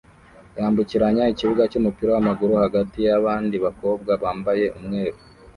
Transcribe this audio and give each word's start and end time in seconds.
yambukiranya 0.57 1.23
ikibuga 1.33 1.63
cyumupira 1.71 2.09
wamaguru 2.15 2.53
hagati 2.63 2.97
yabandi 3.07 3.55
bakobwa 3.65 4.11
bambaye 4.23 4.65
umweru 4.77 5.17